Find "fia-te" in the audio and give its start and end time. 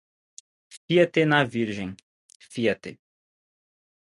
0.77-1.25, 2.49-2.97